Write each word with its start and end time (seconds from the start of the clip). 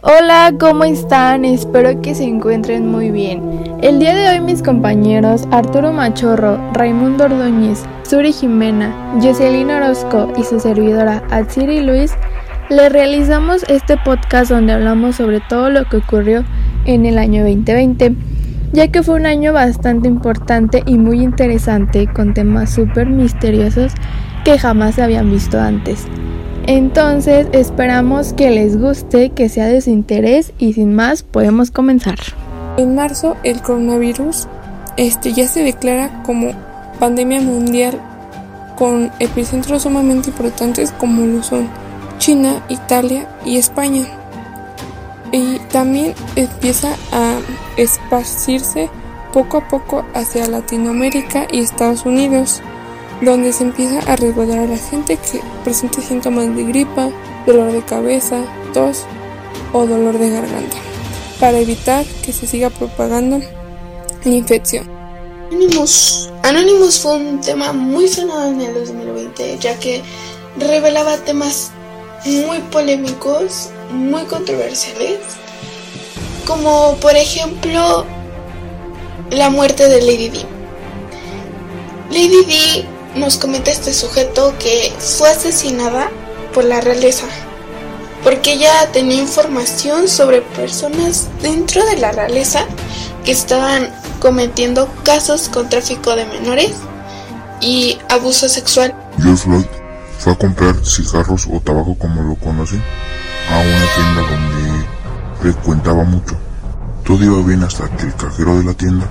Hola, 0.00 0.54
¿cómo 0.60 0.84
están? 0.84 1.44
Espero 1.44 2.00
que 2.00 2.14
se 2.14 2.22
encuentren 2.22 2.86
muy 2.86 3.10
bien. 3.10 3.42
El 3.82 3.98
día 3.98 4.14
de 4.14 4.28
hoy 4.28 4.40
mis 4.40 4.62
compañeros 4.62 5.48
Arturo 5.50 5.92
Machorro, 5.92 6.56
Raimundo 6.72 7.24
Ordóñez, 7.24 7.82
Suri 8.04 8.32
Jimena, 8.32 8.94
Jocelyn 9.20 9.72
Orozco 9.72 10.32
y 10.38 10.44
su 10.44 10.60
servidora 10.60 11.24
Atsiri 11.30 11.80
Luis 11.80 12.12
le 12.68 12.88
realizamos 12.90 13.64
este 13.64 13.96
podcast 13.96 14.52
donde 14.52 14.72
hablamos 14.72 15.16
sobre 15.16 15.40
todo 15.40 15.68
lo 15.68 15.84
que 15.86 15.96
ocurrió 15.96 16.44
en 16.84 17.04
el 17.04 17.18
año 17.18 17.42
2020, 17.42 18.14
ya 18.70 18.86
que 18.92 19.02
fue 19.02 19.16
un 19.16 19.26
año 19.26 19.52
bastante 19.52 20.06
importante 20.06 20.84
y 20.86 20.96
muy 20.96 21.22
interesante 21.22 22.06
con 22.06 22.34
temas 22.34 22.72
súper 22.72 23.08
misteriosos 23.08 23.94
que 24.44 24.60
jamás 24.60 24.94
se 24.94 25.02
habían 25.02 25.28
visto 25.28 25.60
antes. 25.60 26.06
Entonces 26.68 27.46
esperamos 27.52 28.34
que 28.34 28.50
les 28.50 28.78
guste, 28.78 29.30
que 29.30 29.48
sea 29.48 29.68
de 29.68 29.80
su 29.80 29.88
interés 29.88 30.52
y 30.58 30.74
sin 30.74 30.94
más 30.94 31.22
podemos 31.22 31.70
comenzar. 31.70 32.18
En 32.76 32.94
marzo 32.94 33.38
el 33.42 33.62
coronavirus 33.62 34.48
este, 34.98 35.32
ya 35.32 35.48
se 35.48 35.62
declara 35.62 36.22
como 36.24 36.50
pandemia 37.00 37.40
mundial 37.40 37.98
con 38.76 39.10
epicentros 39.18 39.84
sumamente 39.84 40.28
importantes 40.28 40.92
como 40.92 41.24
lo 41.24 41.42
son 41.42 41.70
China, 42.18 42.62
Italia 42.68 43.26
y 43.46 43.56
España. 43.56 44.04
Y 45.32 45.60
también 45.72 46.12
empieza 46.36 46.96
a 47.12 47.38
esparcirse 47.78 48.90
poco 49.32 49.56
a 49.56 49.68
poco 49.68 50.04
hacia 50.12 50.46
Latinoamérica 50.46 51.46
y 51.50 51.60
Estados 51.60 52.04
Unidos 52.04 52.60
donde 53.20 53.52
se 53.52 53.64
empieza 53.64 54.00
a 54.00 54.16
resguardar 54.16 54.60
a 54.60 54.66
la 54.66 54.78
gente 54.78 55.16
que 55.16 55.40
presente 55.64 56.00
síntomas 56.02 56.54
de 56.54 56.64
gripa, 56.64 57.10
dolor 57.46 57.72
de 57.72 57.82
cabeza, 57.82 58.44
tos 58.72 59.04
o 59.72 59.86
dolor 59.86 60.18
de 60.18 60.30
garganta, 60.30 60.76
para 61.40 61.58
evitar 61.58 62.04
que 62.22 62.32
se 62.32 62.46
siga 62.46 62.70
propagando 62.70 63.40
la 64.24 64.30
infección. 64.30 64.88
Anonymous. 65.50 66.30
Anonymous 66.42 67.00
fue 67.00 67.16
un 67.16 67.40
tema 67.40 67.72
muy 67.72 68.06
sonado 68.08 68.50
en 68.50 68.60
el 68.60 68.74
2020, 68.74 69.58
ya 69.58 69.78
que 69.78 70.02
revelaba 70.58 71.16
temas 71.18 71.70
muy 72.24 72.58
polémicos, 72.70 73.70
muy 73.90 74.22
controversiales, 74.24 75.18
como 76.46 76.96
por 76.96 77.16
ejemplo 77.16 78.04
la 79.30 79.50
muerte 79.50 79.88
de 79.88 80.00
Lady 80.02 80.28
Di. 80.28 80.44
Lady 82.10 82.44
Di 82.44 82.97
nos 83.18 83.38
comenta 83.38 83.70
este 83.70 83.92
sujeto 83.92 84.54
que 84.58 84.92
fue 84.98 85.30
asesinada 85.30 86.10
por 86.54 86.64
la 86.64 86.80
realeza, 86.80 87.26
porque 88.22 88.52
ella 88.52 88.90
tenía 88.92 89.20
información 89.20 90.08
sobre 90.08 90.42
personas 90.42 91.28
dentro 91.42 91.84
de 91.86 91.96
la 91.96 92.12
realeza 92.12 92.64
que 93.24 93.32
estaban 93.32 93.90
cometiendo 94.20 94.88
casos 95.04 95.48
con 95.48 95.68
tráfico 95.68 96.16
de 96.16 96.24
menores 96.26 96.72
y 97.60 97.98
abuso 98.08 98.48
sexual. 98.48 98.94
George 99.20 99.44
Floyd 99.44 99.66
fue 100.18 100.32
a 100.32 100.36
comprar 100.36 100.74
cigarros 100.84 101.46
o 101.50 101.60
tabaco 101.60 101.96
como 101.98 102.22
lo 102.22 102.34
conocen 102.36 102.82
a 103.50 103.60
una 103.60 103.94
tienda 103.94 104.22
donde 104.22 104.86
frecuentaba 105.40 106.04
mucho. 106.04 106.36
Todo 107.04 107.24
iba 107.24 107.42
bien 107.42 107.62
hasta 107.62 107.88
que 107.96 108.06
el 108.06 108.14
cajero 108.14 108.58
de 108.58 108.64
la 108.64 108.74
tienda, 108.74 109.06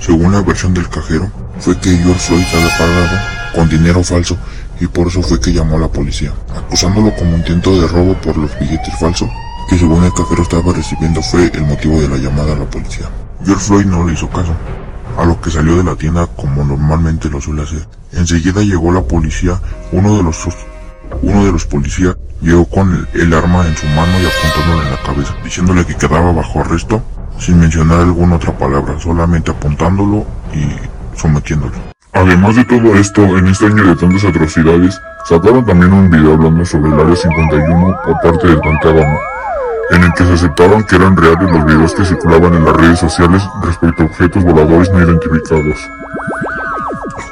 según 0.00 0.32
la 0.32 0.42
versión 0.42 0.74
del 0.74 0.88
cajero, 0.88 1.30
fue 1.58 1.78
que 1.78 1.90
George 1.90 2.20
Floyd 2.20 2.44
había 2.54 2.78
pagado 2.78 3.41
con 3.54 3.68
dinero 3.68 4.02
falso 4.02 4.36
y 4.80 4.86
por 4.86 5.08
eso 5.08 5.22
fue 5.22 5.40
que 5.40 5.52
llamó 5.52 5.76
a 5.76 5.80
la 5.80 5.88
policía, 5.88 6.32
acusándolo 6.56 7.14
como 7.14 7.36
intento 7.36 7.80
de 7.80 7.86
robo 7.86 8.14
por 8.14 8.36
los 8.36 8.58
billetes 8.58 8.98
falsos, 8.98 9.28
que 9.68 9.78
según 9.78 10.04
el 10.04 10.12
cajero 10.12 10.42
estaba 10.42 10.72
recibiendo 10.72 11.22
fue 11.22 11.50
el 11.54 11.62
motivo 11.62 12.00
de 12.00 12.08
la 12.08 12.16
llamada 12.16 12.54
a 12.54 12.56
la 12.56 12.64
policía. 12.64 13.08
George 13.44 13.64
Floyd 13.64 13.86
no 13.86 14.06
le 14.06 14.14
hizo 14.14 14.28
caso, 14.28 14.54
a 15.18 15.24
lo 15.24 15.40
que 15.40 15.50
salió 15.50 15.76
de 15.76 15.84
la 15.84 15.94
tienda 15.96 16.26
como 16.26 16.64
normalmente 16.64 17.28
lo 17.28 17.40
suele 17.40 17.62
hacer. 17.62 17.86
Enseguida 18.12 18.62
llegó 18.62 18.92
la 18.92 19.02
policía, 19.02 19.60
uno 19.92 20.16
de 20.16 20.22
los 20.22 20.46
uno 21.20 21.44
de 21.44 21.52
los 21.52 21.66
policías 21.66 22.16
llegó 22.40 22.64
con 22.64 23.06
el, 23.12 23.20
el 23.20 23.34
arma 23.34 23.66
en 23.66 23.76
su 23.76 23.86
mano 23.88 24.12
y 24.20 24.26
apuntándole 24.26 24.86
en 24.86 24.92
la 24.92 25.02
cabeza, 25.02 25.36
diciéndole 25.44 25.84
que 25.84 25.94
quedaba 25.94 26.32
bajo 26.32 26.60
arresto 26.60 27.02
sin 27.38 27.58
mencionar 27.58 28.00
alguna 28.00 28.36
otra 28.36 28.56
palabra, 28.56 28.98
solamente 29.00 29.50
apuntándolo 29.50 30.24
y 30.54 31.18
sometiéndolo. 31.18 31.92
Además 32.12 32.56
de 32.56 32.64
todo 32.64 32.94
esto, 32.96 33.22
en 33.38 33.48
este 33.48 33.66
año 33.66 33.84
de 33.84 33.96
tantas 33.96 34.24
atrocidades, 34.24 35.00
sacaron 35.24 35.64
también 35.64 35.92
un 35.94 36.10
video 36.10 36.34
hablando 36.34 36.64
sobre 36.64 36.92
el 36.92 37.00
Área 37.00 37.16
51 37.16 38.00
por 38.04 38.20
parte 38.20 38.48
del 38.48 38.60
Pentágono, 38.60 39.18
en 39.92 40.04
el 40.04 40.12
que 40.12 40.24
se 40.24 40.32
aceptaban 40.34 40.84
que 40.84 40.96
eran 40.96 41.16
reales 41.16 41.50
los 41.50 41.64
videos 41.64 41.94
que 41.94 42.04
circulaban 42.04 42.54
en 42.54 42.64
las 42.66 42.76
redes 42.76 42.98
sociales 42.98 43.42
respecto 43.62 44.02
a 44.02 44.06
objetos 44.06 44.44
voladores 44.44 44.90
no 44.90 45.02
identificados. 45.02 45.78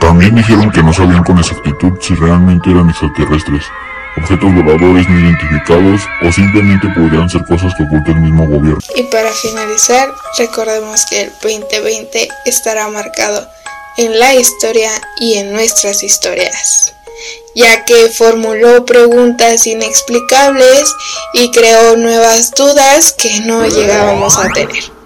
También 0.00 0.34
dijeron 0.34 0.70
que 0.70 0.82
no 0.82 0.92
sabían 0.94 1.24
con 1.24 1.38
exactitud 1.38 1.92
si 2.00 2.14
realmente 2.14 2.70
eran 2.70 2.88
extraterrestres, 2.88 3.64
objetos 4.16 4.54
voladores 4.54 5.08
no 5.10 5.20
identificados 5.20 6.00
o 6.22 6.32
simplemente 6.32 6.88
podrían 6.88 7.28
ser 7.28 7.44
cosas 7.44 7.74
que 7.74 7.82
oculta 7.82 8.12
el 8.12 8.20
mismo 8.20 8.46
gobierno. 8.46 8.80
Y 8.96 9.02
para 9.04 9.30
finalizar, 9.30 10.08
recordemos 10.38 11.04
que 11.04 11.24
el 11.24 11.32
2020 11.42 12.28
estará 12.46 12.88
marcado 12.88 13.46
en 13.96 14.18
la 14.18 14.34
historia 14.34 14.90
y 15.18 15.34
en 15.38 15.52
nuestras 15.52 16.02
historias, 16.02 16.94
ya 17.54 17.84
que 17.84 18.08
formuló 18.08 18.84
preguntas 18.84 19.66
inexplicables 19.66 20.92
y 21.34 21.50
creó 21.50 21.96
nuevas 21.96 22.52
dudas 22.52 23.12
que 23.12 23.40
no 23.40 23.66
llegábamos 23.66 24.38
a 24.38 24.48
tener. 24.52 24.99